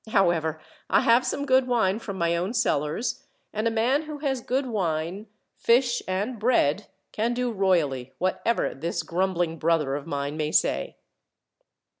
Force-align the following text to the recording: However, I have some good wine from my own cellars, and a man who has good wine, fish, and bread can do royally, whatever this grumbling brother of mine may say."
However, 0.09 0.59
I 0.89 1.01
have 1.01 1.27
some 1.27 1.45
good 1.45 1.67
wine 1.67 1.99
from 1.99 2.17
my 2.17 2.35
own 2.35 2.55
cellars, 2.55 3.23
and 3.53 3.67
a 3.67 3.69
man 3.69 4.01
who 4.05 4.17
has 4.17 4.41
good 4.41 4.65
wine, 4.65 5.27
fish, 5.59 6.01
and 6.07 6.39
bread 6.39 6.87
can 7.11 7.35
do 7.35 7.51
royally, 7.51 8.15
whatever 8.17 8.73
this 8.73 9.03
grumbling 9.03 9.59
brother 9.59 9.93
of 9.95 10.07
mine 10.07 10.37
may 10.37 10.51
say." 10.51 10.95